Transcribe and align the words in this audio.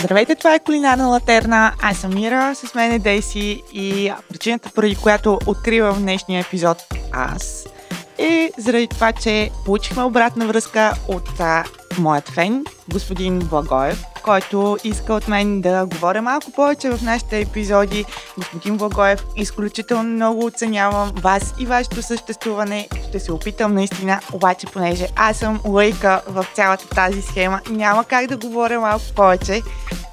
Здравейте, 0.00 0.34
това 0.34 0.54
е 0.54 0.58
Кулинарна 0.58 1.06
латерна. 1.06 1.72
Аз 1.82 1.96
съм 1.96 2.14
Мира, 2.14 2.54
с 2.54 2.74
мен 2.74 2.92
е 2.92 2.98
Дейси 2.98 3.62
и 3.72 4.12
причината, 4.28 4.70
поради 4.74 4.96
която 4.96 5.38
откривам 5.46 5.98
днешния 5.98 6.40
епизод 6.40 6.78
аз 7.12 7.66
е 8.18 8.50
заради 8.58 8.86
това, 8.86 9.12
че 9.12 9.50
получихме 9.64 10.02
обратна 10.02 10.46
връзка 10.46 10.92
от 11.08 11.40
а, 11.40 11.64
моят 11.98 12.28
фен, 12.28 12.64
господин 12.92 13.38
Благоев, 13.38 14.04
който 14.26 14.78
иска 14.84 15.14
от 15.14 15.28
мен 15.28 15.60
да 15.60 15.86
говоря 15.86 16.22
малко 16.22 16.50
повече 16.50 16.90
в 16.90 17.02
нашите 17.02 17.40
епизоди. 17.40 18.04
Господин 18.38 18.76
Благоев, 18.76 19.24
изключително 19.36 20.02
много 20.02 20.46
оценявам 20.46 21.12
вас 21.22 21.54
и 21.58 21.66
вашето 21.66 22.02
съществуване. 22.02 22.88
Ще 23.08 23.20
се 23.20 23.32
опитам 23.32 23.74
наистина, 23.74 24.20
обаче 24.32 24.66
понеже 24.66 25.08
аз 25.16 25.36
съм 25.36 25.60
лъйка 25.64 26.22
в 26.28 26.46
цялата 26.54 26.88
тази 26.88 27.22
схема, 27.22 27.60
няма 27.70 28.04
как 28.04 28.26
да 28.26 28.36
говоря 28.36 28.80
малко 28.80 29.04
повече, 29.16 29.62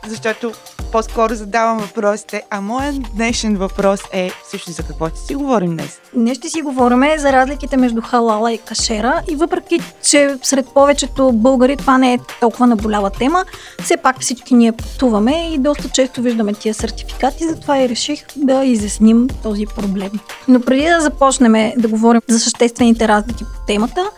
защото 0.08 0.52
по-скоро 0.94 1.36
задавам 1.36 1.78
въпросите, 1.78 2.44
а 2.50 2.62
моят 2.62 2.96
днешен 3.16 3.58
въпрос 3.58 4.00
е 4.12 4.32
също 4.52 4.72
за 4.72 4.84
какво 4.84 5.10
ще 5.10 5.20
си 5.20 5.36
говорим 5.36 5.72
днес? 5.72 6.02
Днес 6.16 6.38
ще 6.38 6.50
си 6.50 6.62
говорим 6.62 7.04
за 7.18 7.32
разликите 7.32 7.78
между 7.78 8.02
халала 8.02 8.54
и 8.54 8.58
кашера 8.58 9.22
и 9.30 9.36
въпреки, 9.36 9.80
че 10.10 10.36
сред 10.44 10.68
повечето 10.74 11.32
българи 11.32 11.78
това 11.78 11.98
не 11.98 12.14
е 12.14 12.20
толкова 12.40 12.68
наболява 12.68 13.10
тема, 13.10 13.46
все 13.84 13.98
пак 13.98 14.20
всички 14.20 14.54
ние 14.54 14.72
пътуваме 14.72 15.54
и 15.54 15.58
доста 15.58 15.90
често 15.90 16.22
виждаме 16.22 16.54
тия 16.54 16.74
сертификати, 16.74 17.48
затова 17.48 17.80
и 17.80 17.90
реших 17.90 18.26
да 18.36 18.64
изясним 18.64 19.28
този 19.44 19.66
проблем. 19.66 20.12
Но 20.48 20.62
преди 20.62 20.86
да 20.86 21.02
започнем 21.02 21.74
да 21.78 21.88
говорим 21.88 22.22
за 22.28 22.40
съществените 22.40 23.08
разлики 23.08 23.44
по 23.44 23.66
темата, 23.68 24.10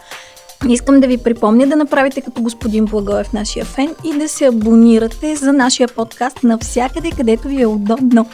Искам 0.70 1.00
да 1.00 1.08
ви 1.08 1.24
припомня 1.24 1.68
да 1.68 1.76
направите 1.76 2.22
като 2.22 2.42
господин 2.42 2.86
Благоев, 2.86 3.34
нашия 3.34 3.66
фен, 3.66 3.96
и 4.04 4.18
да 4.18 4.30
се 4.30 4.46
абонирате 4.46 5.36
за 5.36 5.54
нашия 5.54 5.88
подкаст 5.88 6.44
навсякъде, 6.44 7.10
където 7.18 7.48
ви 7.48 7.62
е 7.62 7.68
удобно. 7.68 8.30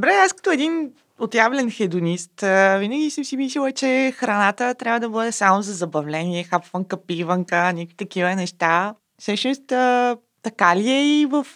Бре, 0.00 0.10
аз 0.24 0.32
като 0.32 0.50
един 0.50 0.92
отявлен 1.18 1.70
хедонист, 1.70 2.40
винаги 2.78 3.10
съм 3.10 3.24
си 3.24 3.36
мислила, 3.36 3.72
че 3.72 4.12
храната 4.16 4.74
трябва 4.74 5.00
да 5.00 5.08
бъде 5.08 5.32
само 5.32 5.62
за 5.62 5.72
забавление, 5.72 6.44
хапванка, 6.44 6.96
пиванка, 6.96 7.56
някакви 7.56 7.96
такива 7.96 8.34
неща. 8.34 8.94
Всъщност, 9.20 9.66
така 10.42 10.76
ли 10.76 10.90
е 10.90 11.20
и 11.20 11.26
в 11.26 11.46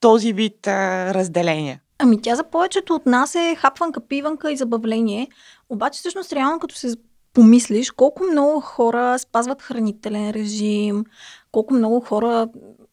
този 0.00 0.32
вид 0.32 0.66
разделение? 0.66 1.80
Ами 1.98 2.22
тя 2.22 2.34
за 2.34 2.44
повечето 2.44 2.94
от 2.94 3.06
нас 3.06 3.34
е 3.34 3.56
хапванка, 3.58 4.00
пиванка 4.00 4.52
и 4.52 4.56
забавление. 4.56 5.28
Обаче 5.68 5.98
всъщност 5.98 6.32
реално 6.32 6.58
като 6.58 6.74
се 6.74 6.94
помислиш 7.34 7.90
колко 7.90 8.22
много 8.32 8.60
хора 8.60 9.18
спазват 9.18 9.62
хранителен 9.62 10.30
режим, 10.30 11.04
колко 11.52 11.74
много 11.74 12.00
хора 12.00 12.48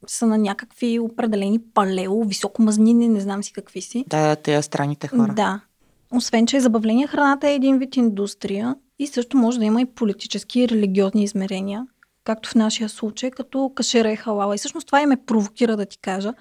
са 0.08 0.28
на 0.28 0.38
някакви 0.38 1.00
определени 1.00 1.59
палео, 1.73 2.23
високомазнини, 2.23 3.08
не 3.08 3.20
знам 3.20 3.44
си 3.44 3.54
какви 3.54 3.82
си. 3.82 4.06
Да, 4.08 4.36
те 4.36 4.62
странните 4.62 5.08
хора. 5.08 5.34
Да. 5.36 5.60
Освен, 6.14 6.48
че 6.48 6.60
забавление 6.60 7.08
храната 7.08 7.50
е 7.50 7.56
един 7.56 7.78
вид 7.78 7.95
индустрия 7.95 8.76
и 9.00 9.08
също 9.08 9.38
може 9.38 9.60
да 9.60 9.66
има 9.66 9.82
и 9.82 9.86
политически 9.86 10.62
и 10.62 10.70
религиозни 10.70 11.23
измерения, 11.23 11.88
както 12.23 12.50
в 12.50 12.56
нашия 12.56 12.90
случай, 12.90 13.32
като 13.32 13.72
кашера 13.76 14.12
и 14.12 14.16
халала. 14.16 14.56
И 14.56 14.58
всъщност 14.58 14.88
това 14.88 15.02
и 15.02 15.06
ме 15.06 15.17
провокира 15.26 15.78
да 15.78 15.86
ти 15.86 15.98
кажа. 15.98 16.34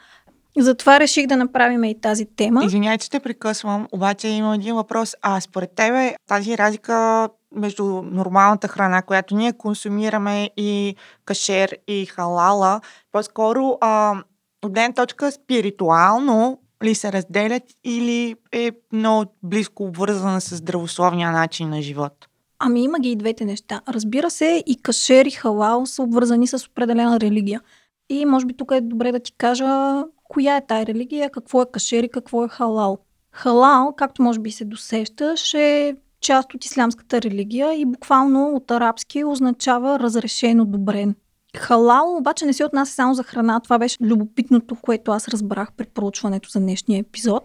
Затова 0.58 1.00
реших 1.00 1.26
да 1.26 1.36
направим 1.36 1.84
и 1.84 2.00
тази 2.00 2.26
тема. 2.36 2.64
Извинявай, 2.64 2.98
че 2.98 3.10
те 3.10 3.20
прекъсвам, 3.20 3.88
обаче 3.92 4.28
има 4.28 4.54
един 4.54 4.74
въпрос. 4.74 5.14
А 5.22 5.40
според 5.40 5.70
тебе 5.70 6.14
тази 6.26 6.58
разлика 6.58 7.28
между 7.54 7.84
нормалната 8.02 8.68
храна, 8.68 9.02
която 9.02 9.36
ние 9.36 9.52
консумираме 9.52 10.50
и 10.56 10.96
кашер 11.24 11.78
и 11.86 12.06
халала, 12.06 12.80
по-скоро 13.12 13.78
а, 13.80 14.22
от 14.64 14.72
ден 14.72 14.92
точка 14.92 15.32
спиритуално 15.32 16.58
ли 16.84 16.94
се 16.94 17.12
разделят 17.12 17.62
или 17.84 18.34
е 18.52 18.70
много 18.92 19.32
близко 19.42 19.84
обвързана 19.84 20.40
с 20.40 20.56
здравословния 20.56 21.30
начин 21.30 21.68
на 21.68 21.82
живот? 21.82 22.28
Ами 22.58 22.84
има 22.84 22.98
ги 22.98 23.10
и 23.10 23.16
двете 23.16 23.44
неща. 23.44 23.80
Разбира 23.88 24.30
се, 24.30 24.62
и 24.66 24.82
кашер 24.82 25.26
и 25.26 25.30
халал 25.30 25.86
са 25.86 26.02
обвързани 26.02 26.46
с 26.46 26.66
определена 26.66 27.20
религия. 27.20 27.60
И 28.08 28.24
може 28.24 28.46
би 28.46 28.56
тук 28.56 28.70
е 28.72 28.80
добре 28.80 29.12
да 29.12 29.20
ти 29.20 29.32
кажа 29.32 30.04
коя 30.24 30.56
е 30.56 30.66
тая 30.66 30.86
религия, 30.86 31.30
какво 31.30 31.62
е 31.62 31.70
кашер 31.72 32.02
и 32.02 32.08
какво 32.08 32.44
е 32.44 32.48
халал. 32.48 32.98
Халал, 33.32 33.94
както 33.96 34.22
може 34.22 34.40
би 34.40 34.50
се 34.50 34.64
досещаш, 34.64 35.54
е 35.54 35.96
част 36.20 36.54
от 36.54 36.64
ислямската 36.64 37.22
религия 37.22 37.74
и 37.74 37.84
буквално 37.84 38.54
от 38.54 38.70
арабски 38.70 39.24
означава 39.24 39.98
разрешен, 39.98 40.60
одобрен. 40.60 41.14
Халал 41.56 42.16
обаче 42.16 42.46
не 42.46 42.52
се 42.52 42.64
отнася 42.64 42.92
само 42.92 43.14
за 43.14 43.22
храна. 43.22 43.60
Това 43.60 43.78
беше 43.78 43.96
любопитното, 44.00 44.76
което 44.82 45.12
аз 45.12 45.28
разбрах 45.28 45.72
при 45.76 45.86
проучването 45.86 46.48
за 46.48 46.60
днешния 46.60 47.00
епизод. 47.00 47.44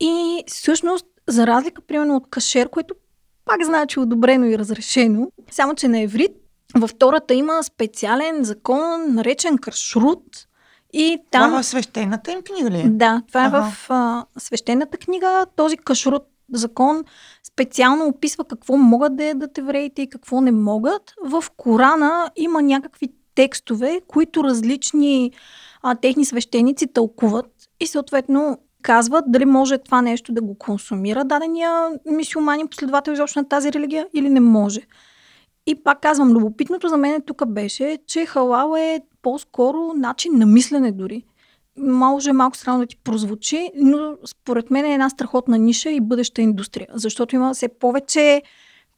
И 0.00 0.44
всъщност, 0.46 1.06
за 1.28 1.46
разлика, 1.46 1.82
примерно, 1.82 2.16
от 2.16 2.30
кашер, 2.30 2.68
което 2.68 2.94
пак 3.44 3.64
значи 3.64 4.00
одобрено 4.00 4.46
и 4.46 4.58
разрешено, 4.58 5.28
само 5.50 5.74
че 5.74 5.88
на 5.88 6.00
еврит, 6.00 6.32
във 6.74 6.90
втората 6.90 7.34
има 7.34 7.62
специален 7.62 8.44
закон, 8.44 9.14
наречен 9.14 9.58
кашрут. 9.58 10.24
И 10.92 11.18
там... 11.30 11.48
Това 11.48 11.58
е 11.58 11.62
в 11.62 11.66
свещената 11.66 12.32
им 12.32 12.42
книга 12.42 12.70
ли 12.70 12.80
е? 12.80 12.88
Да, 12.88 13.22
това 13.28 13.44
ага. 13.44 13.58
е 13.58 13.70
в 13.70 13.86
а, 13.88 14.24
свещената 14.38 14.98
книга. 14.98 15.46
Този 15.56 15.76
кашрут 15.76 16.22
закон 16.52 17.04
специално 17.52 18.06
описва 18.06 18.44
какво 18.44 18.76
могат 18.76 19.16
да 19.16 19.24
ядат 19.24 19.58
евреите 19.58 20.02
и 20.02 20.08
какво 20.08 20.40
не 20.40 20.52
могат. 20.52 21.14
В 21.24 21.44
Корана 21.56 22.30
има 22.36 22.62
някакви 22.62 23.08
текстове, 23.34 24.00
които 24.08 24.44
различни 24.44 25.32
а, 25.82 25.94
техни 25.94 26.24
свещеници 26.24 26.86
тълкуват 26.86 27.50
и 27.80 27.86
съответно 27.86 28.58
казват 28.82 29.24
дали 29.28 29.44
може 29.44 29.78
това 29.78 30.02
нещо 30.02 30.32
да 30.32 30.42
го 30.42 30.58
консумира 30.58 31.24
дадения 31.24 31.90
мисюманин, 32.06 32.68
последовател 32.68 33.12
изобщо 33.12 33.38
на 33.38 33.48
тази 33.48 33.72
религия 33.72 34.06
или 34.14 34.28
не 34.28 34.40
може. 34.40 34.80
И 35.66 35.82
пак 35.82 36.00
казвам, 36.00 36.32
любопитното 36.32 36.88
за 36.88 36.96
мен 36.96 37.22
тук 37.26 37.48
беше, 37.48 37.98
че 38.06 38.26
халал 38.26 38.76
е 38.76 39.00
по-скоро 39.22 39.92
начин 39.96 40.38
на 40.38 40.46
мислене 40.46 40.92
дори 40.92 41.24
може 41.76 42.32
малко 42.32 42.56
странно 42.56 42.80
да 42.80 42.86
ти 42.86 42.96
прозвучи, 42.96 43.70
но 43.76 44.16
според 44.24 44.70
мен 44.70 44.84
е 44.84 44.92
една 44.94 45.10
страхотна 45.10 45.58
ниша 45.58 45.90
и 45.90 46.00
бъдеща 46.00 46.42
индустрия, 46.42 46.88
защото 46.94 47.34
има 47.34 47.54
все 47.54 47.68
повече 47.68 48.42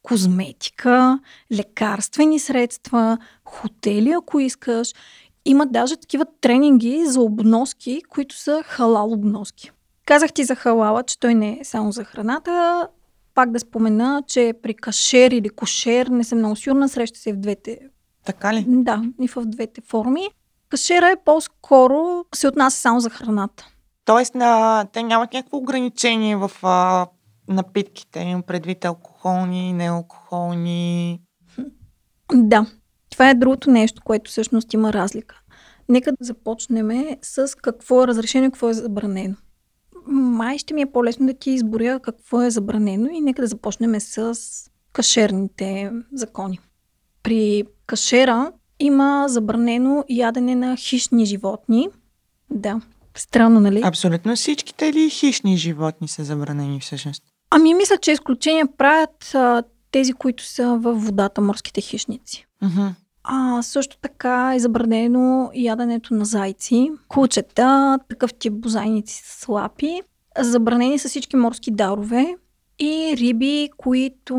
козметика, 0.02 1.18
лекарствени 1.52 2.38
средства, 2.38 3.18
хотели, 3.44 4.10
ако 4.10 4.40
искаш. 4.40 4.92
Има 5.44 5.66
даже 5.66 5.96
такива 5.96 6.26
тренинги 6.40 7.04
за 7.06 7.20
обноски, 7.20 8.02
които 8.08 8.36
са 8.36 8.62
халал 8.64 9.12
обноски. 9.12 9.70
Казах 10.06 10.32
ти 10.32 10.44
за 10.44 10.54
халала, 10.54 11.02
че 11.02 11.20
той 11.20 11.34
не 11.34 11.58
е 11.60 11.64
само 11.64 11.92
за 11.92 12.04
храната. 12.04 12.88
Пак 13.34 13.50
да 13.50 13.60
спомена, 13.60 14.22
че 14.26 14.54
при 14.62 14.74
кашер 14.74 15.30
или 15.30 15.48
кошер, 15.48 16.06
не 16.06 16.24
съм 16.24 16.38
много 16.38 16.56
сигурна, 16.56 16.88
среща 16.88 17.18
се 17.18 17.32
в 17.32 17.36
двете. 17.36 17.78
Така 18.24 18.54
ли? 18.54 18.64
Да, 18.68 19.02
и 19.20 19.28
в 19.28 19.44
двете 19.44 19.80
форми. 19.80 20.28
Кашера 20.74 21.10
е 21.10 21.24
по-скоро 21.24 22.24
се 22.34 22.48
отнася 22.48 22.80
само 22.80 23.00
за 23.00 23.10
храната. 23.10 23.66
Тоест, 24.04 24.34
на, 24.34 24.84
те 24.92 25.02
нямат 25.02 25.32
някакво 25.32 25.56
ограничение 25.56 26.36
в 26.36 26.50
а, 26.62 27.06
напитките, 27.48 28.20
им 28.20 28.42
предвид 28.42 28.84
алкохолни, 28.84 29.72
неалкохолни. 29.72 31.20
Да, 32.32 32.66
това 33.10 33.30
е 33.30 33.34
другото 33.34 33.70
нещо, 33.70 34.02
което 34.04 34.30
всъщност 34.30 34.72
има 34.72 34.92
разлика. 34.92 35.40
Нека 35.88 36.12
да 36.12 36.24
започнем 36.24 37.16
с 37.22 37.56
какво 37.62 38.02
е 38.02 38.06
разрешено 38.06 38.46
и 38.46 38.50
какво 38.50 38.68
е 38.68 38.74
забранено. 38.74 39.34
Май 40.06 40.58
ще 40.58 40.74
ми 40.74 40.82
е 40.82 40.92
по-лесно 40.92 41.26
да 41.26 41.34
ти 41.34 41.50
изборя 41.50 42.00
какво 42.00 42.42
е 42.42 42.50
забранено 42.50 43.08
и 43.12 43.20
нека 43.20 43.42
да 43.42 43.48
започнем 43.48 44.00
с 44.00 44.34
кашерните 44.92 45.92
закони. 46.12 46.58
При 47.22 47.64
кашера 47.86 48.52
има 48.80 49.24
забранено 49.28 50.04
ядене 50.08 50.54
на 50.54 50.76
хищни 50.76 51.26
животни. 51.26 51.88
Да, 52.50 52.80
странно, 53.16 53.60
нали? 53.60 53.82
Абсолютно 53.84 54.36
всичките 54.36 54.92
ли 54.92 55.10
хищни 55.10 55.56
животни 55.56 56.08
са 56.08 56.24
забранени 56.24 56.80
всъщност? 56.80 57.22
Ами 57.50 57.74
мисля, 57.74 57.96
че 57.96 58.12
изключения 58.12 58.66
правят 58.66 59.34
а, 59.34 59.62
тези, 59.90 60.12
които 60.12 60.44
са 60.44 60.78
във 60.80 61.04
водата, 61.04 61.40
морските 61.40 61.80
хищници. 61.80 62.46
Uh-huh. 62.64 62.90
А, 63.24 63.62
също 63.62 63.96
така 64.02 64.52
е 64.54 64.58
забранено 64.58 65.50
яденето 65.54 66.14
на 66.14 66.24
зайци, 66.24 66.90
кучета, 67.08 67.98
такъв 68.08 68.34
тип 68.34 68.52
бозайници 68.52 69.22
с 69.24 69.48
лапи. 69.48 70.02
Забранени 70.38 70.98
са 70.98 71.08
всички 71.08 71.36
морски 71.36 71.70
дарове 71.70 72.36
и 72.78 73.14
риби, 73.16 73.70
които 73.76 74.36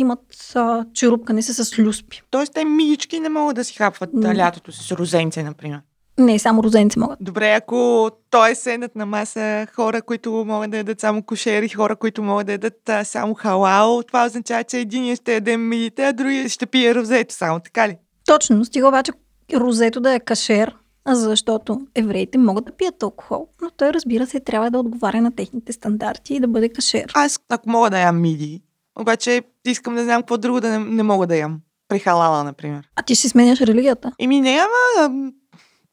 имат 0.00 0.52
а, 0.54 0.84
черупка, 0.94 1.32
не 1.32 1.42
са 1.42 1.64
с 1.64 1.78
люспи. 1.78 2.22
Тоест 2.30 2.54
те 2.54 2.64
мигички 2.64 3.20
не 3.20 3.28
могат 3.28 3.56
да 3.56 3.64
си 3.64 3.74
хапват 3.74 4.14
не. 4.14 4.36
лятото 4.36 4.72
с 4.72 4.92
розенце, 4.92 5.42
например. 5.42 5.80
Не, 6.18 6.38
само 6.38 6.62
розенце 6.62 7.00
могат. 7.00 7.18
Добре, 7.20 7.50
ако 7.50 8.10
той 8.30 8.50
е 8.50 8.54
седнат 8.54 8.96
на 8.96 9.06
маса 9.06 9.66
хора, 9.74 10.02
които 10.02 10.32
могат 10.32 10.70
да 10.70 10.76
ядат 10.76 11.00
само 11.00 11.22
кошери, 11.22 11.68
хора, 11.68 11.96
които 11.96 12.22
могат 12.22 12.46
да 12.46 12.52
ядат 12.52 12.88
а, 12.88 13.04
само 13.04 13.34
халал, 13.34 14.02
това 14.02 14.26
означава, 14.26 14.64
че 14.64 14.78
един 14.78 15.16
ще 15.16 15.34
яде 15.34 15.56
мигите, 15.56 16.04
а 16.04 16.12
другия 16.12 16.48
ще 16.48 16.66
пие 16.66 16.94
розето 16.94 17.34
само, 17.34 17.60
така 17.60 17.88
ли? 17.88 17.96
Точно, 18.26 18.64
стига 18.64 18.88
обаче 18.88 19.12
розето 19.54 20.00
да 20.00 20.14
е 20.14 20.20
кашер, 20.20 20.74
защото 21.06 21.80
евреите 21.94 22.38
могат 22.38 22.64
да 22.64 22.72
пият 22.72 23.02
алкохол, 23.02 23.48
но 23.62 23.70
той 23.70 23.92
разбира 23.92 24.26
се 24.26 24.40
трябва 24.40 24.70
да 24.70 24.78
отговаря 24.78 25.20
на 25.20 25.34
техните 25.36 25.72
стандарти 25.72 26.34
и 26.34 26.40
да 26.40 26.48
бъде 26.48 26.68
кашер. 26.68 27.10
Аз, 27.14 27.38
ако 27.48 27.70
мога 27.70 27.90
да 27.90 27.98
ям 27.98 28.20
миди, 28.20 28.62
обаче 28.98 29.42
искам 29.66 29.94
да 29.94 30.04
знам 30.04 30.22
какво 30.22 30.36
друго 30.36 30.60
да 30.60 30.68
не, 30.68 30.78
не 30.78 31.02
мога 31.02 31.26
да 31.26 31.36
ям. 31.36 31.60
При 31.88 31.98
халала, 31.98 32.44
например. 32.44 32.88
А 32.96 33.02
ти 33.02 33.16
си 33.16 33.28
сменяш 33.28 33.60
религията? 33.60 34.12
Еми 34.18 34.40
не, 34.40 34.58
ама 34.58 35.10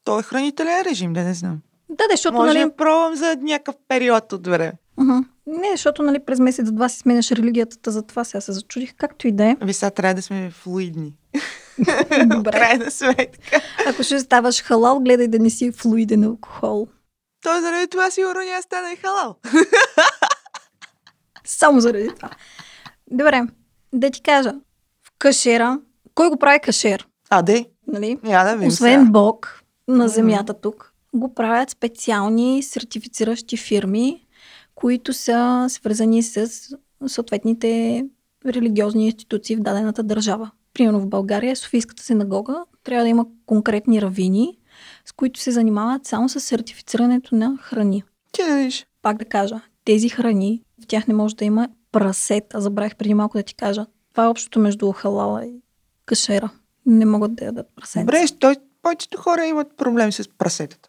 той 0.04 0.20
е 0.20 0.22
хранителен 0.22 0.82
режим, 0.82 1.12
да 1.12 1.22
не 1.22 1.34
знам. 1.34 1.58
Да, 1.88 2.04
да, 2.08 2.10
защото, 2.10 2.34
Може 2.34 2.48
нали... 2.48 2.58
да 2.58 2.76
пробвам 2.76 3.14
за 3.14 3.36
някакъв 3.40 3.74
период 3.88 4.32
от 4.32 4.46
време. 4.46 4.72
Uh-huh. 4.98 5.24
Не, 5.46 5.70
защото, 5.70 6.02
нали, 6.02 6.18
през 6.18 6.38
месец-два 6.38 6.88
си 6.88 6.98
сменяш 6.98 7.30
религията, 7.30 7.90
за 7.90 8.02
това 8.02 8.24
сега 8.24 8.40
се 8.40 8.52
зачудих, 8.52 8.94
както 8.96 9.28
и 9.28 9.32
да 9.32 9.44
е. 9.44 9.56
Ви 9.62 9.72
сега 9.72 9.90
трябва 9.90 10.14
да 10.14 10.22
сме 10.22 10.50
флуидни. 10.50 11.14
Добре. 12.26 12.50
Крайна 12.50 12.90
сметка. 12.90 13.60
Ако 13.86 14.02
ще 14.02 14.20
ставаш 14.20 14.62
халал, 14.62 15.00
гледай 15.00 15.28
да 15.28 15.38
не 15.38 15.50
си 15.50 15.72
флуиден 15.72 16.24
алкохол. 16.24 16.88
Той 17.42 17.60
заради 17.60 17.86
това 17.86 18.10
сигурно 18.10 18.40
няма 18.40 18.62
стане 18.62 18.92
и 18.92 18.96
халал. 18.96 19.36
Само 21.44 21.80
заради 21.80 22.08
това. 22.16 22.30
Добре, 23.10 23.42
да 23.92 24.10
ти 24.10 24.22
кажа. 24.22 24.52
В 25.04 25.12
кашера, 25.18 25.80
кой 26.14 26.28
го 26.28 26.36
прави 26.36 26.60
кашер? 26.60 27.06
А, 27.30 27.42
де? 27.42 27.66
Нали? 27.86 28.18
Я 28.24 28.44
да 28.44 28.52
видим 28.54 28.68
Освен 28.68 29.00
сега. 29.00 29.10
Бог 29.10 29.62
на 29.88 30.08
земята 30.08 30.60
тук, 30.60 30.92
го 31.14 31.34
правят 31.34 31.70
специални 31.70 32.62
сертифициращи 32.62 33.56
фирми, 33.56 34.26
които 34.74 35.12
са 35.12 35.66
свързани 35.68 36.22
с 36.22 36.50
съответните 37.06 38.04
религиозни 38.46 39.06
институции 39.06 39.56
в 39.56 39.60
дадената 39.60 40.02
държава. 40.02 40.50
Примерно 40.74 41.00
в 41.00 41.08
България, 41.08 41.56
Софийската 41.56 42.02
синагога 42.02 42.64
трябва 42.84 43.04
да 43.04 43.08
има 43.08 43.26
конкретни 43.46 44.02
равини, 44.02 44.58
с 45.04 45.12
които 45.12 45.40
се 45.40 45.50
занимават 45.50 46.06
само 46.06 46.28
с 46.28 46.40
сертифицирането 46.40 47.34
на 47.34 47.58
храни. 47.60 48.02
Ти 48.32 48.42
да 48.42 48.56
видиш. 48.56 48.86
Пак 49.02 49.16
да 49.16 49.24
кажа, 49.24 49.60
тези 49.84 50.08
храни, 50.08 50.62
в 50.82 50.86
тях 50.86 51.08
не 51.08 51.14
може 51.14 51.36
да 51.36 51.44
има 51.44 51.68
прасета. 51.98 52.60
Забравих 52.60 52.96
преди 52.96 53.14
малко 53.14 53.38
да 53.38 53.42
ти 53.42 53.54
кажа. 53.54 53.86
Това 54.12 54.24
е 54.24 54.28
общото 54.28 54.60
между 54.60 54.92
халала 54.92 55.46
и 55.46 55.60
кашера. 56.06 56.50
Не 56.86 57.06
могат 57.06 57.34
да 57.34 57.44
ядат 57.44 57.66
прасета. 57.76 58.00
Добре, 58.04 58.24
той, 58.40 58.56
повечето 58.82 59.18
хора 59.18 59.46
имат 59.46 59.76
проблем 59.76 60.12
с 60.12 60.28
прасетата. 60.38 60.88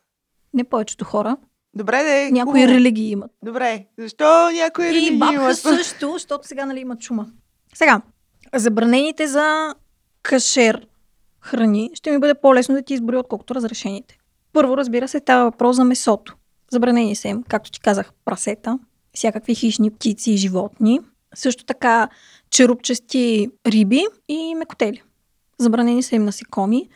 Не 0.54 0.64
повечето 0.64 1.06
хора. 1.06 1.38
Добре, 1.74 2.04
де. 2.04 2.32
Някои 2.32 2.62
хубаво. 2.62 2.74
религии 2.78 3.12
имат. 3.12 3.32
Добре, 3.44 3.86
защо 4.00 4.52
някои 4.52 4.86
И 4.86 4.90
религии 4.90 5.18
бабха 5.18 5.34
имат? 5.34 5.58
също, 5.58 6.12
защото 6.12 6.48
сега 6.48 6.66
нали 6.66 6.80
има 6.80 6.98
чума. 6.98 7.28
Сега, 7.76 8.02
забранените 8.56 9.28
за 9.28 9.76
кашер 10.22 10.88
храни 11.42 11.92
ще 11.94 12.12
ми 12.12 12.20
бъде 12.20 12.34
по-лесно 12.34 12.76
да 12.76 12.82
ти 12.82 12.94
изборя, 12.94 13.20
отколкото 13.20 13.56
разрешените. 13.56 14.18
Първо, 14.54 14.78
разбира 14.78 15.08
се, 15.08 15.20
става 15.20 15.44
въпрос 15.44 15.76
за 15.76 15.84
месото. 15.84 16.36
Забранени 16.72 17.16
са 17.16 17.28
им, 17.28 17.44
както 17.44 17.72
ти 17.72 17.80
казах, 17.80 18.12
прасета, 18.26 18.80
всякакви 19.18 19.56
хищни 19.56 19.92
птици 19.92 20.32
и 20.32 20.38
животни. 20.38 21.00
Също 21.36 21.66
така 21.66 22.10
черупчести 22.50 23.50
риби 23.68 24.06
и 24.28 24.56
мекотели. 24.56 25.02
Забранени 25.60 26.04
са 26.04 26.16
им 26.16 26.26
насекоми. 26.26 26.90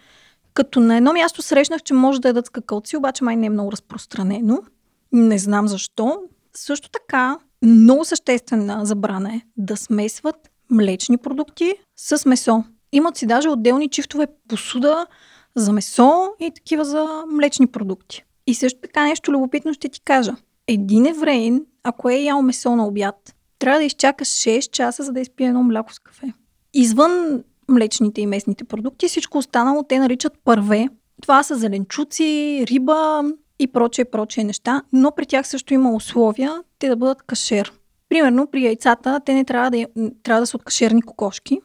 Като 0.53 0.79
на 0.79 0.97
едно 0.97 1.13
място 1.13 1.41
срещнах, 1.41 1.83
че 1.83 1.93
може 1.93 2.21
да 2.21 2.27
ядат 2.27 2.45
скакалци, 2.45 2.97
обаче 2.97 3.23
май 3.23 3.35
не 3.35 3.45
е 3.45 3.49
много 3.49 3.71
разпространено. 3.71 4.63
Не 5.11 5.37
знам 5.37 5.67
защо. 5.67 6.21
Също 6.55 6.89
така, 6.89 7.37
много 7.61 8.05
съществена 8.05 8.85
забрана 8.85 9.35
е 9.35 9.41
да 9.57 9.77
смесват 9.77 10.49
млечни 10.69 11.17
продукти 11.17 11.73
с 11.95 12.25
месо. 12.25 12.63
Имат 12.91 13.17
си 13.17 13.25
даже 13.25 13.49
отделни 13.49 13.89
чифтове 13.89 14.27
посуда 14.47 15.07
за 15.55 15.71
месо 15.71 16.29
и 16.39 16.51
такива 16.55 16.85
за 16.85 17.23
млечни 17.27 17.67
продукти. 17.67 18.23
И 18.47 18.55
също 18.55 18.79
така 18.81 19.03
нещо 19.03 19.31
любопитно 19.31 19.73
ще 19.73 19.89
ти 19.89 20.01
кажа. 20.01 20.35
Един 20.67 21.05
евреин, 21.05 21.65
ако 21.83 22.09
е 22.09 22.15
ял 22.15 22.41
месо 22.41 22.75
на 22.75 22.87
обяд, 22.87 23.35
трябва 23.59 23.79
да 23.79 23.85
изчака 23.85 24.25
6 24.25 24.71
часа, 24.71 25.03
за 25.03 25.11
да 25.11 25.19
изпие 25.19 25.47
едно 25.47 25.63
мляко 25.63 25.93
с 25.93 25.99
кафе. 25.99 26.33
Извън 26.73 27.43
млечните 27.69 28.21
и 28.21 28.27
местните 28.27 28.63
продукти, 28.63 29.07
всичко 29.07 29.37
останало 29.37 29.83
те 29.83 29.99
наричат 29.99 30.33
първе. 30.43 30.89
Това 31.21 31.43
са 31.43 31.55
зеленчуци, 31.55 32.63
риба 32.67 33.23
и 33.59 33.67
прочее, 33.67 34.05
прочее 34.05 34.43
неща, 34.43 34.81
но 34.93 35.11
при 35.11 35.25
тях 35.25 35.47
също 35.47 35.73
има 35.73 35.93
условия 35.93 36.63
те 36.79 36.89
да 36.89 36.95
бъдат 36.95 37.21
кашер. 37.21 37.73
Примерно 38.09 38.47
при 38.47 38.63
яйцата 38.63 39.21
те 39.25 39.33
не 39.33 39.45
трябва 39.45 39.71
да, 39.71 39.85
трябва 40.23 40.41
да 40.41 40.47
са 40.47 40.57
от 40.57 40.63
кашерни 40.63 41.01
кокошки 41.01 41.59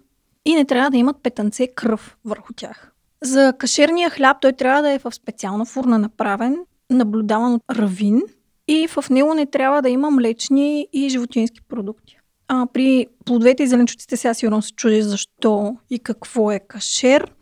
и 0.44 0.54
не 0.54 0.64
трябва 0.64 0.90
да 0.90 0.96
имат 0.96 1.16
петънце 1.22 1.66
кръв 1.66 2.16
върху 2.24 2.52
тях. 2.52 2.92
За 3.22 3.52
кашерния 3.58 4.10
хляб 4.10 4.36
той 4.40 4.52
трябва 4.52 4.82
да 4.82 4.90
е 4.90 4.98
в 4.98 5.12
специална 5.12 5.64
фурна 5.64 5.98
направен, 5.98 6.56
наблюдаван 6.90 7.54
от 7.54 7.62
равин 7.70 8.22
и 8.68 8.88
в 8.88 9.04
него 9.10 9.34
не 9.34 9.46
трябва 9.46 9.82
да 9.82 9.88
има 9.88 10.10
млечни 10.10 10.88
и 10.92 11.08
животински 11.08 11.60
продукти. 11.68 12.18
А 12.48 12.66
при 12.72 13.06
плодовете 13.24 13.62
и 13.62 13.66
зеленчуците 13.66 14.16
сега 14.16 14.34
сигурно 14.34 14.62
се 14.62 14.72
чудиш 14.72 15.04
защо 15.04 15.76
и 15.90 15.98
какво 15.98 16.50
е 16.50 16.60
кашер. 16.60 17.32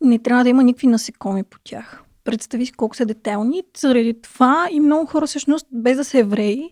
Не 0.00 0.18
трябва 0.18 0.44
да 0.44 0.50
има 0.50 0.62
никакви 0.62 0.86
насекоми 0.86 1.44
по 1.44 1.58
тях. 1.64 2.02
Представи 2.24 2.66
си 2.66 2.72
колко 2.72 2.96
са 2.96 3.06
детайлни. 3.06 3.62
Заради 3.76 4.20
това 4.22 4.68
и 4.70 4.80
много 4.80 5.06
хора 5.06 5.26
всъщност, 5.26 5.66
без 5.72 5.96
да 5.96 6.04
са 6.04 6.18
евреи, 6.18 6.70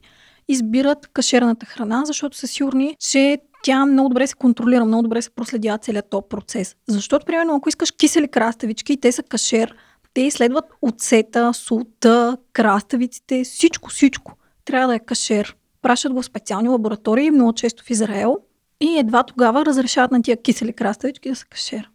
избират 0.48 1.06
кашерната 1.06 1.66
храна, 1.66 2.02
защото 2.04 2.36
са 2.36 2.46
сигурни, 2.46 2.96
че 2.98 3.38
тя 3.62 3.86
много 3.86 4.08
добре 4.08 4.26
се 4.26 4.34
контролира, 4.34 4.84
много 4.84 5.02
добре 5.02 5.22
се 5.22 5.30
проследява 5.30 5.78
целият 5.78 6.10
този 6.10 6.24
процес. 6.28 6.76
Защото, 6.88 7.26
примерно, 7.26 7.54
ако 7.54 7.68
искаш 7.68 7.90
кисели 7.90 8.28
краставички 8.28 8.92
и 8.92 8.96
те 8.96 9.12
са 9.12 9.22
кашер, 9.22 9.74
те 10.14 10.20
изследват 10.20 10.64
оцета, 10.82 11.54
солта, 11.54 12.36
краставиците, 12.52 13.44
всичко, 13.44 13.90
всичко. 13.90 14.32
Трябва 14.64 14.88
да 14.88 14.94
е 14.94 14.98
кашер. 14.98 15.56
Пращат 15.82 16.12
го 16.12 16.22
в 16.22 16.24
специални 16.24 16.68
лаборатории, 16.68 17.30
много 17.30 17.52
често 17.52 17.84
в 17.84 17.90
Израел. 17.90 18.38
И 18.80 18.98
едва 18.98 19.22
тогава 19.22 19.66
разрешават 19.66 20.10
на 20.10 20.22
тия 20.22 20.42
кисели 20.42 20.72
краставички 20.72 21.28
да 21.28 21.36
са 21.36 21.46
кашер. 21.46 21.90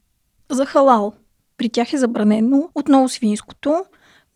За 0.50 0.66
халал. 0.66 1.14
При 1.58 1.70
тях 1.70 1.94
е 1.94 1.98
забранено 1.98 2.70
отново 2.76 3.10
свинското. 3.10 3.86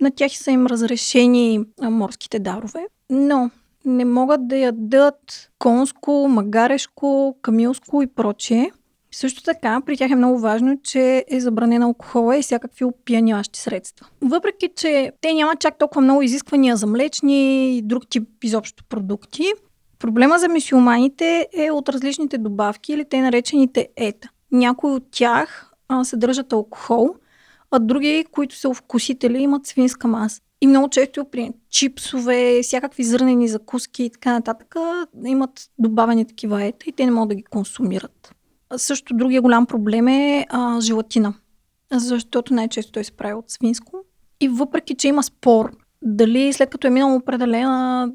На 0.01 0.11
тях 0.11 0.31
са 0.37 0.51
им 0.51 0.65
разрешени 0.65 1.65
морските 1.81 2.39
дарове. 2.39 2.85
Но 3.09 3.51
не 3.85 4.05
могат 4.05 4.47
да 4.47 4.57
ядат 4.57 5.49
конско, 5.59 6.27
магарешко, 6.29 7.37
камилско 7.41 8.01
и 8.01 8.07
прочее. 8.07 8.71
Също 9.11 9.43
така, 9.43 9.81
при 9.85 9.97
тях 9.97 10.11
е 10.11 10.15
много 10.15 10.39
важно, 10.39 10.77
че 10.83 11.25
е 11.27 11.39
забранена 11.39 11.85
алкохола 11.85 12.37
и 12.37 12.41
всякакви 12.41 12.85
опияняващи 12.85 13.59
средства. 13.59 14.07
Въпреки, 14.21 14.69
че 14.75 15.11
те 15.21 15.33
нямат 15.33 15.59
чак 15.59 15.77
толкова 15.77 16.01
много 16.01 16.21
изисквания 16.21 16.77
за 16.77 16.87
млечни 16.87 17.77
и 17.77 17.81
друг 17.81 18.09
тип 18.09 18.29
изобщо 18.43 18.83
продукти, 18.83 19.43
проблема 19.99 20.39
за 20.39 20.47
мисюлманите 20.47 21.47
е 21.53 21.71
от 21.71 21.89
различните 21.89 22.37
добавки 22.37 22.93
или 22.93 23.05
те 23.05 23.21
наречените 23.21 23.89
ета. 23.95 24.29
Някои 24.51 24.91
от 24.91 25.03
тях 25.11 25.71
а, 25.87 26.03
съдържат 26.03 26.53
алкохол, 26.53 27.15
а 27.71 27.79
други, 27.79 28.25
които 28.31 28.55
са 28.55 28.73
вкусители, 28.73 29.41
имат 29.41 29.67
свинска 29.67 30.07
маса. 30.07 30.41
И 30.61 30.67
много 30.67 30.89
често 30.89 31.25
при 31.25 31.51
чипсове, 31.69 32.59
всякакви 32.63 33.03
зърнени 33.03 33.47
закуски 33.47 34.03
и 34.03 34.09
така 34.09 34.33
нататък 34.33 34.75
имат 35.25 35.69
добавени 35.79 36.27
такива 36.27 36.63
ета 36.63 36.85
и 36.89 36.91
те 36.91 37.05
не 37.05 37.11
могат 37.11 37.29
да 37.29 37.35
ги 37.35 37.43
консумират. 37.43 38.35
Също 38.77 39.13
другия 39.13 39.41
голям 39.41 39.65
проблем 39.65 40.07
е 40.07 40.45
а, 40.49 40.81
желатина, 40.81 41.33
защото 41.91 42.53
най-често 42.53 42.91
той 42.91 43.03
се 43.03 43.11
прави 43.11 43.33
от 43.33 43.49
свинско. 43.49 43.97
И 44.39 44.47
въпреки, 44.47 44.95
че 44.95 45.07
има 45.07 45.23
спор 45.23 45.71
дали 46.01 46.53
след 46.53 46.69
като 46.69 46.87
е 46.87 46.89
минала 46.89 47.15
определена 47.15 48.11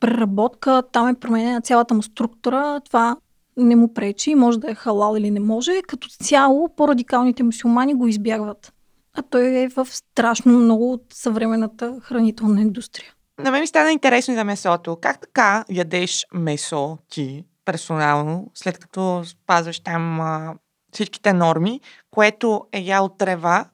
преработка, 0.00 0.82
там 0.92 1.08
е 1.08 1.14
променена 1.14 1.60
цялата 1.60 1.94
му 1.94 2.02
структура, 2.02 2.80
това 2.84 3.16
не 3.56 3.76
му 3.76 3.94
пречи, 3.94 4.34
може 4.34 4.60
да 4.60 4.70
е 4.70 4.74
халал 4.74 5.16
или 5.16 5.30
не 5.30 5.40
може. 5.40 5.82
Като 5.88 6.08
цяло, 6.08 6.68
по-радикалните 6.76 7.42
мусулмани 7.42 7.94
го 7.94 8.08
избягват. 8.08 8.72
А 9.14 9.22
той 9.22 9.46
е 9.46 9.68
в 9.68 9.88
страшно 9.90 10.58
много 10.58 10.92
от 10.92 11.04
съвременната 11.12 12.00
хранителна 12.02 12.60
индустрия. 12.60 13.12
На 13.44 13.50
мен 13.50 13.60
ми 13.60 13.66
стана 13.66 13.92
интересно 13.92 14.34
за 14.34 14.44
месото. 14.44 14.96
Как 14.96 15.20
така 15.20 15.64
ядеш 15.70 16.26
месо 16.34 16.98
ти 17.10 17.44
персонално, 17.66 18.50
след 18.54 18.78
като 18.78 19.22
спазваш 19.24 19.80
там 19.80 20.20
а, 20.20 20.54
всичките 20.92 21.32
норми, 21.32 21.80
което 22.10 22.66
е 22.72 22.80
ял 22.80 23.08
трева, 23.18 23.64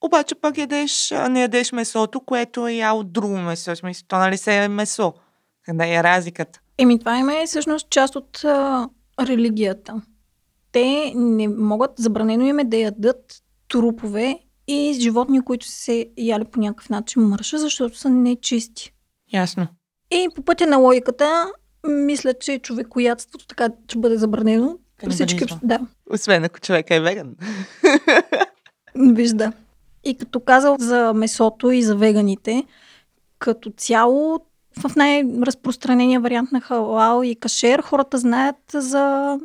обаче 0.00 0.34
пък 0.34 0.58
ядеш, 0.58 1.10
не 1.30 1.40
ядеш 1.40 1.72
месото, 1.72 2.20
което 2.20 2.66
е 2.66 2.72
ял 2.72 3.02
друго 3.02 3.38
месо. 3.38 3.70
В 3.70 3.78
смисъл, 3.78 4.04
то 4.08 4.18
нали 4.18 4.36
се 4.36 4.56
е 4.56 4.68
месо. 4.68 5.14
Къде 5.64 5.94
е 5.94 6.02
разликата? 6.02 6.60
Еми, 6.78 6.98
това 6.98 7.18
им 7.18 7.28
е 7.28 7.46
всъщност 7.46 7.90
част 7.90 8.16
от 8.16 8.44
а, 8.44 8.88
религията. 9.20 10.02
Те 10.72 11.12
не 11.16 11.48
могат, 11.48 11.90
забранено 11.98 12.44
им 12.44 12.58
е 12.58 12.64
да 12.64 12.76
ядат 12.76 13.42
трупове 13.68 14.38
и 14.68 14.98
животни, 15.00 15.44
които 15.44 15.66
се 15.66 16.06
яли 16.18 16.44
по 16.44 16.60
някакъв 16.60 16.90
начин 16.90 17.22
мърша, 17.22 17.58
защото 17.58 17.98
са 17.98 18.08
нечисти. 18.08 18.92
Ясно. 19.32 19.66
И 20.10 20.28
по 20.34 20.42
пътя 20.42 20.66
на 20.66 20.76
логиката, 20.76 21.52
мисля, 21.88 22.34
че 22.34 22.58
човекоядството 22.58 23.46
така 23.46 23.68
ще 23.88 23.98
бъде 23.98 24.16
забранено. 24.16 24.78
Всички, 25.10 25.44
да, 25.62 25.78
Освен 26.10 26.44
ако 26.44 26.60
човека 26.60 26.94
е 26.94 27.00
веган. 27.00 27.34
вижда. 28.96 29.52
И 30.04 30.14
като 30.14 30.40
казал 30.40 30.76
за 30.78 31.12
месото 31.14 31.70
и 31.70 31.82
за 31.82 31.96
веганите, 31.96 32.64
като 33.38 33.70
цяло 33.76 34.40
в 34.80 34.96
най-разпространения 34.96 36.20
вариант 36.20 36.52
на 36.52 36.60
халал 36.60 37.22
и 37.24 37.36
кашер 37.36 37.82
хората 37.82 38.18
знаят 38.18 38.56
за 38.74 39.38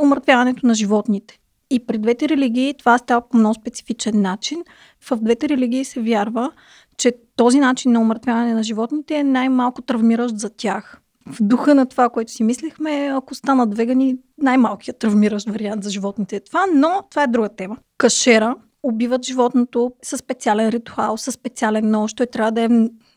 умъртвяването 0.00 0.66
на 0.66 0.74
животните. 0.74 1.38
И 1.70 1.86
при 1.86 1.98
двете 1.98 2.28
религии 2.28 2.74
това 2.74 2.98
става 2.98 3.28
по 3.28 3.36
много 3.36 3.54
специфичен 3.54 4.22
начин. 4.22 4.64
В 5.00 5.16
двете 5.16 5.48
религии 5.48 5.84
се 5.84 6.00
вярва, 6.00 6.52
че 6.96 7.12
този 7.36 7.60
начин 7.60 7.92
на 7.92 8.00
умъртвяване 8.00 8.54
на 8.54 8.62
животните 8.62 9.16
е 9.16 9.24
най-малко 9.24 9.82
травмиращ 9.82 10.38
за 10.38 10.50
тях. 10.50 11.00
В 11.26 11.36
духа 11.40 11.74
на 11.74 11.86
това, 11.86 12.08
което 12.08 12.32
си 12.32 12.42
мислехме, 12.42 13.10
ако 13.14 13.34
станат 13.34 13.76
вегани, 13.76 14.16
най-малкият 14.38 14.98
травмиращ 14.98 15.50
вариант 15.50 15.84
за 15.84 15.90
животните 15.90 16.36
е 16.36 16.40
това, 16.40 16.64
но 16.74 17.02
това 17.10 17.22
е 17.22 17.26
друга 17.26 17.48
тема. 17.48 17.76
Кашера 17.98 18.54
убиват 18.82 19.24
животното 19.24 19.92
със 20.02 20.20
специален 20.20 20.68
ритуал, 20.68 21.16
със 21.16 21.34
специален 21.34 21.90
нож. 21.90 22.14
Той 22.14 22.26
трябва 22.26 22.52
да 22.52 22.60
е 22.60 22.68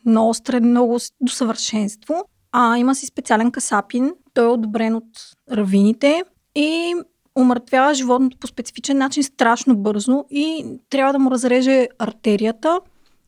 много 0.06 0.28
острен, 0.28 0.70
много 0.70 0.98
до 1.20 1.32
съвършенство. 1.32 2.14
А 2.52 2.78
има 2.78 2.94
си 2.94 3.06
специален 3.06 3.50
касапин. 3.50 4.12
Той 4.34 4.44
е 4.44 4.48
одобрен 4.48 4.94
от 4.94 5.04
равините 5.52 6.22
и 6.54 6.94
умъртвява 7.38 7.94
животното 7.94 8.38
по 8.38 8.46
специфичен 8.46 8.98
начин 8.98 9.22
страшно 9.22 9.76
бързо 9.76 10.24
и 10.30 10.64
трябва 10.90 11.12
да 11.12 11.18
му 11.18 11.30
разреже 11.30 11.88
артерията 11.98 12.80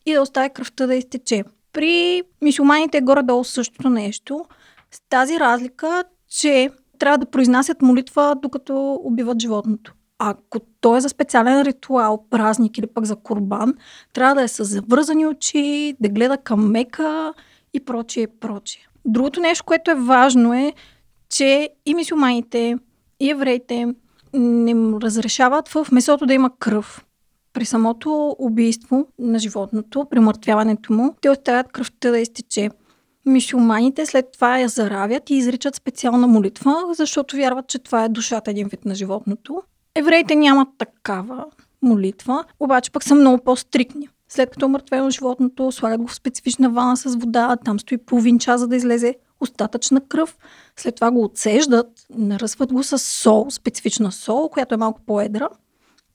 и 0.07 0.15
да 0.15 0.23
остави 0.23 0.51
кръвта 0.51 0.87
да 0.87 0.95
изтече. 0.95 1.45
При 1.73 2.23
мисюманите 2.43 2.99
е 2.99 3.01
горе-долу 3.01 3.45
същото 3.45 3.89
нещо, 3.89 4.45
с 4.95 5.01
тази 5.09 5.41
разлика, 5.41 6.05
че 6.29 6.71
трябва 6.99 7.19
да 7.19 7.27
произнасят 7.27 7.83
молитва, 7.83 8.37
докато 8.43 9.01
убиват 9.05 9.41
животното. 9.41 9.95
Ако 10.19 10.61
то 10.81 10.97
е 10.97 11.01
за 11.01 11.09
специален 11.09 11.63
ритуал, 11.63 12.25
празник 12.31 12.79
или 12.79 12.87
пък 12.87 13.05
за 13.05 13.17
курбан, 13.17 13.75
трябва 14.13 14.35
да 14.35 14.43
е 14.43 14.49
с 14.49 14.65
завързани 14.65 15.27
очи, 15.27 15.95
да 16.01 16.09
гледа 16.09 16.39
към 16.39 16.71
мека 16.71 17.35
и 17.75 17.81
прочие, 17.85 18.27
прочие. 18.27 18.89
Другото 19.05 19.41
нещо, 19.41 19.65
което 19.65 19.91
е 19.91 19.95
важно 19.95 20.55
е, 20.55 20.73
че 21.29 21.71
и 21.87 21.95
мисюманите, 21.95 22.79
и 23.21 23.31
евреите 23.31 23.95
не 24.35 24.75
разрешават 25.03 25.69
в 25.69 25.87
месото 25.93 26.27
да 26.27 26.35
има 26.35 26.51
кръв. 26.59 27.05
При 27.53 27.65
самото 27.65 28.37
убийство 28.39 29.07
на 29.19 29.39
животното, 29.39 30.07
при 30.11 30.21
мъртвяването 30.21 30.93
му, 30.93 31.15
те 31.21 31.31
оставят 31.31 31.73
кръвта 31.73 32.11
да 32.11 32.19
изтече. 32.19 32.71
Мисюлманите 33.27 34.07
след 34.07 34.33
това 34.33 34.59
я 34.59 34.69
заравят 34.69 35.31
и 35.31 35.35
изричат 35.35 35.75
специална 35.75 36.27
молитва, 36.27 36.75
защото 36.95 37.37
вярват, 37.37 37.69
че 37.69 37.79
това 37.79 38.05
е 38.05 38.09
душата 38.09 38.51
един 38.51 38.69
вид 38.69 38.85
на 38.85 38.95
животното. 38.95 39.63
Евреите 39.95 40.35
нямат 40.35 40.69
такава 40.79 41.45
молитва, 41.83 42.45
обаче 42.61 42.91
пък 42.91 43.05
са 43.05 43.15
много 43.15 43.45
по-стрикни. 43.45 44.09
След 44.29 44.51
като 44.51 44.69
мъртвено 44.69 45.11
животното, 45.11 45.73
слагат 45.73 46.01
го 46.01 46.07
в 46.07 46.15
специфична 46.15 46.71
вана 46.71 46.97
с 46.97 47.17
вода, 47.17 47.57
там 47.65 47.81
стои 47.81 47.99
половин 47.99 48.39
час, 48.39 48.61
за 48.61 48.69
да 48.69 48.77
излезе 48.77 49.15
остатъчна 49.41 50.01
кръв. 50.01 50.37
След 50.77 50.95
това 50.95 51.11
го 51.11 51.25
отсеждат, 51.25 51.87
наръсват 52.11 52.73
го 52.73 52.83
с 52.83 52.99
сол, 52.99 53.51
специфична 53.51 54.13
сол, 54.13 54.49
която 54.49 54.75
е 54.75 54.79
малко 54.79 55.01
по-едра 55.07 55.49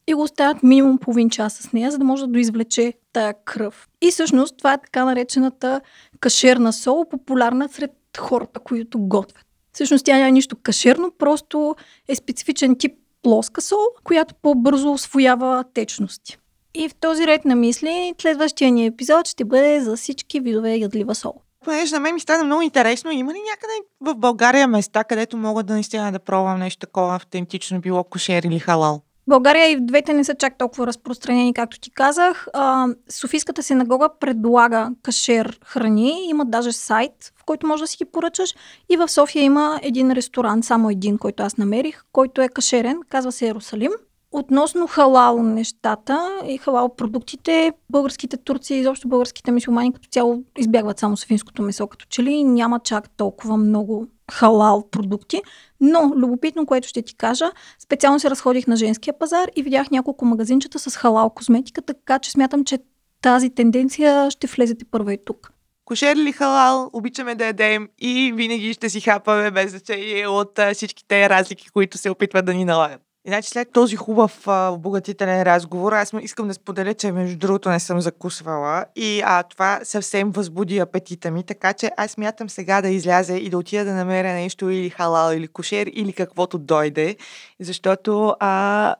и 0.07 0.13
го 0.13 0.21
оставят 0.21 0.63
минимум 0.63 0.97
половин 0.97 1.29
час 1.29 1.53
с 1.53 1.73
нея, 1.73 1.91
за 1.91 1.97
да 1.97 2.03
може 2.03 2.21
да 2.21 2.27
доизвлече 2.27 2.93
тая 3.13 3.33
кръв. 3.45 3.87
И 4.01 4.11
всъщност 4.11 4.57
това 4.57 4.73
е 4.73 4.81
така 4.81 5.05
наречената 5.05 5.81
кашерна 6.19 6.73
сол, 6.73 7.05
популярна 7.09 7.69
сред 7.69 7.91
хората, 8.17 8.59
които 8.59 8.99
готвят. 8.99 9.45
Всъщност 9.73 10.05
тя 10.05 10.17
няма 10.17 10.31
нищо 10.31 10.55
кашерно, 10.63 11.11
просто 11.17 11.75
е 12.07 12.15
специфичен 12.15 12.75
тип 12.75 12.93
плоска 13.23 13.61
сол, 13.61 13.85
която 14.03 14.35
по-бързо 14.41 14.91
освоява 14.91 15.63
течности. 15.73 16.37
И 16.75 16.89
в 16.89 16.95
този 16.95 17.27
ред 17.27 17.45
на 17.45 17.55
мисли, 17.55 18.13
следващия 18.21 18.71
ни 18.71 18.85
епизод 18.85 19.27
ще 19.27 19.45
бъде 19.45 19.81
за 19.81 19.95
всички 19.95 20.39
видове 20.39 20.75
ядлива 20.75 21.15
сол. 21.15 21.33
Понеже 21.65 21.95
на 21.95 21.99
мен 21.99 22.13
ми 22.13 22.19
стана 22.19 22.43
много 22.43 22.61
интересно, 22.61 23.11
има 23.11 23.33
ли 23.33 23.37
някъде 23.49 23.73
в 24.01 24.15
България 24.15 24.67
места, 24.67 25.03
където 25.03 25.37
мога 25.37 25.63
да 25.63 25.73
наистина 25.73 26.11
да 26.11 26.19
пробвам 26.19 26.59
нещо 26.59 26.79
такова 26.79 27.15
автентично, 27.15 27.81
било 27.81 28.03
кошер 28.03 28.43
или 28.43 28.59
халал? 28.59 29.01
България 29.27 29.71
и 29.71 29.85
двете 29.85 30.13
не 30.13 30.23
са 30.23 30.35
чак 30.35 30.57
толкова 30.57 30.87
разпространени, 30.87 31.53
както 31.53 31.79
ти 31.79 31.91
казах. 31.91 32.47
А, 32.53 32.87
Софийската 33.09 33.63
синагога 33.63 34.09
предлага 34.19 34.89
кашер 35.03 35.59
храни, 35.65 36.29
има 36.29 36.45
даже 36.45 36.71
сайт, 36.71 37.33
в 37.35 37.43
който 37.43 37.67
може 37.67 37.83
да 37.83 37.87
си 37.87 37.97
ги 37.97 38.05
поръчаш. 38.05 38.55
И 38.89 38.97
в 38.97 39.09
София 39.09 39.43
има 39.43 39.79
един 39.83 40.11
ресторант, 40.11 40.65
само 40.65 40.89
един, 40.89 41.17
който 41.17 41.43
аз 41.43 41.57
намерих, 41.57 42.03
който 42.11 42.41
е 42.41 42.49
кашерен, 42.49 42.99
казва 43.09 43.31
се 43.31 43.45
Иерусалим. 43.45 43.91
Относно 44.37 44.87
халал 44.87 45.43
нещата 45.43 46.39
и 46.45 46.57
халал 46.57 46.95
продуктите, 46.95 47.71
българските 47.89 48.37
турци 48.37 48.73
и 48.73 48.79
изобщо 48.79 49.07
българските 49.07 49.51
мисюмани 49.51 49.93
като 49.93 50.09
цяло 50.09 50.43
избягват 50.57 50.99
само 50.99 51.17
свинското 51.17 51.61
месо, 51.61 51.87
като 51.87 52.05
че 52.09 52.23
ли 52.23 52.43
няма 52.43 52.79
чак 52.79 53.09
толкова 53.09 53.57
много 53.57 54.07
халал 54.31 54.89
продукти. 54.91 55.41
Но, 55.81 56.13
любопитно, 56.15 56.65
което 56.65 56.87
ще 56.87 57.01
ти 57.01 57.15
кажа, 57.15 57.51
специално 57.79 58.19
се 58.19 58.29
разходих 58.29 58.67
на 58.67 58.75
женския 58.75 59.19
пазар 59.19 59.49
и 59.55 59.63
видях 59.63 59.91
няколко 59.91 60.25
магазинчета 60.25 60.79
с 60.79 60.97
халал 60.97 61.29
козметика, 61.29 61.81
така 61.81 62.19
че 62.19 62.31
смятам, 62.31 62.65
че 62.65 62.79
тази 63.21 63.49
тенденция 63.49 64.31
ще 64.31 64.47
влезете 64.47 64.85
първа 64.85 65.13
и 65.13 65.17
тук. 65.25 65.51
Кошер 65.85 66.15
или 66.15 66.31
халал, 66.31 66.89
обичаме 66.93 67.35
да 67.35 67.45
ядем 67.45 67.89
и 67.99 68.33
винаги 68.35 68.73
ще 68.73 68.89
си 68.89 69.01
хапаме 69.01 69.51
без 69.51 69.71
значение 69.71 70.27
от 70.27 70.59
всичките 70.73 71.29
разлики, 71.29 71.69
които 71.69 71.97
се 71.97 72.09
опитват 72.09 72.45
да 72.45 72.53
ни 72.53 72.65
налагат. 72.65 73.06
Иначе 73.27 73.49
след 73.49 73.71
този 73.71 73.95
хубав 73.95 74.47
обогатителен 74.47 75.43
разговор, 75.43 75.93
аз 75.93 76.13
искам 76.21 76.47
да 76.47 76.53
споделя, 76.53 76.93
че 76.93 77.11
между 77.11 77.37
другото 77.37 77.69
не 77.69 77.79
съм 77.79 78.01
закусвала 78.01 78.85
и 78.95 79.21
а, 79.25 79.43
това 79.43 79.79
съвсем 79.83 80.31
възбуди 80.31 80.79
апетита 80.79 81.31
ми, 81.31 81.43
така 81.43 81.73
че 81.73 81.91
аз 81.97 82.17
мятам 82.17 82.49
сега 82.49 82.81
да 82.81 82.89
изляза 82.89 83.37
и 83.37 83.49
да 83.49 83.57
отида 83.57 83.85
да 83.85 83.93
намеря 83.93 84.33
нещо 84.33 84.69
или 84.69 84.89
халал, 84.89 85.33
или 85.33 85.47
кошер, 85.47 85.89
или 85.93 86.13
каквото 86.13 86.57
дойде, 86.57 87.15
защото 87.59 88.35
а, 88.39 88.95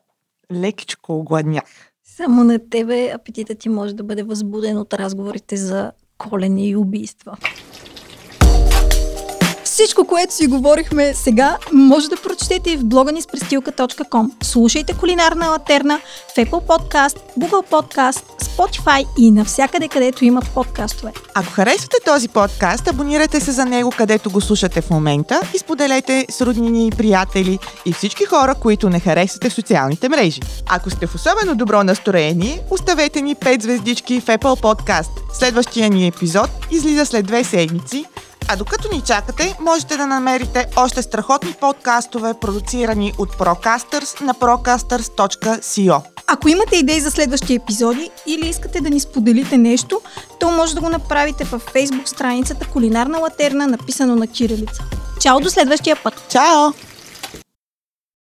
лекичко 0.53 1.19
огладнях. 1.19 1.91
Само 2.03 2.43
на 2.43 2.69
тебе 2.69 3.12
апетитът 3.15 3.60
ти 3.60 3.69
може 3.69 3.93
да 3.93 4.03
бъде 4.03 4.24
възбуден 4.24 4.77
от 4.77 4.93
разговорите 4.93 5.57
за 5.57 5.91
колени 6.17 6.69
и 6.69 6.75
убийства. 6.75 7.38
Всичко, 9.77 10.05
което 10.05 10.34
си 10.34 10.48
говорихме 10.48 11.13
сега, 11.13 11.57
може 11.74 12.10
да 12.10 12.15
прочетете 12.15 12.72
и 12.72 12.77
в 12.77 12.86
блога 12.86 13.12
ни 13.12 13.22
с 13.22 13.27
престилка.com. 13.27 14.31
Слушайте 14.43 14.93
Кулинарна 14.93 15.50
латерна 15.50 16.00
в 16.34 16.36
Apple 16.36 16.67
Podcast, 16.67 17.17
Google 17.39 17.69
Podcast, 17.69 18.24
Spotify 18.41 19.07
и 19.17 19.31
навсякъде, 19.31 19.88
където 19.88 20.25
има 20.25 20.41
подкастове. 20.53 21.13
Ако 21.36 21.51
харесвате 21.51 21.98
този 22.05 22.27
подкаст, 22.27 22.88
абонирайте 22.88 23.39
се 23.39 23.51
за 23.51 23.65
него, 23.65 23.91
където 23.98 24.29
го 24.29 24.41
слушате 24.41 24.81
в 24.81 24.89
момента 24.89 25.41
и 25.55 25.57
споделете 25.57 26.25
с 26.29 26.41
роднини, 26.41 26.91
приятели 26.98 27.60
и 27.86 27.93
всички 27.93 28.25
хора, 28.25 28.55
които 28.55 28.89
не 28.89 29.00
харесвате 29.00 29.50
в 29.50 29.53
социалните 29.53 30.10
мрежи. 30.10 30.41
Ако 30.69 30.89
сте 30.89 31.07
в 31.07 31.15
особено 31.15 31.55
добро 31.55 31.84
настроение, 31.84 32.62
оставете 32.72 33.22
ни 33.22 33.36
5 33.36 33.62
звездички 33.62 34.22
в 34.22 34.25
Apple 34.25 34.62
Podcast. 34.62 35.10
Следващия 35.34 35.89
ни 35.89 36.07
епизод 36.07 36.50
излиза 36.72 37.05
след 37.05 37.25
две 37.25 37.43
седмици– 37.43 38.05
а 38.48 38.56
докато 38.56 38.96
ни 38.96 39.01
чакате, 39.01 39.56
можете 39.60 39.98
да 39.98 40.08
намерите 40.08 40.68
още 40.75 41.01
страхотни 41.01 41.54
подкастове, 41.54 42.34
продуцирани 42.34 43.13
от 43.18 43.38
Procasters 43.38 44.22
на 44.22 44.34
procasters.co. 44.34 46.01
Ако 46.27 46.50
имате 46.50 46.75
идеи 46.75 47.00
за 47.00 47.12
следващи 47.12 47.56
епизоди 47.56 48.10
или 48.27 48.50
искате 48.50 48.82
да 48.82 48.89
ни 48.89 49.00
споделите 49.00 49.58
нещо, 49.58 50.01
то 50.39 50.51
може 50.51 50.75
да 50.75 50.82
го 50.82 50.89
направите 50.89 51.44
във 51.44 51.74
Facebook 51.74 52.06
страницата 52.06 52.66
Кулинарна 52.66 53.18
латерна, 53.18 53.68
написано 53.68 54.16
на 54.16 54.27
кирилица. 54.27 54.84
Чао 55.22 55.39
до 55.39 55.50
следващия 55.50 55.96
път! 56.04 56.13
Чао! 56.30 56.72